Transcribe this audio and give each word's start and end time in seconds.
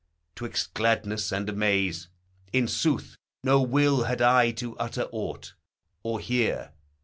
'Twixt 0.33 0.73
gladness 0.73 1.31
and 1.31 1.47
amaze, 1.47 2.07
In 2.51 2.67
sooth, 2.67 3.17
no 3.43 3.61
will 3.61 4.05
had 4.05 4.19
I 4.19 4.49
to 4.53 4.75
utter 4.79 5.07
aught, 5.11 5.53
Or 6.01 6.19
hear. 6.19 6.71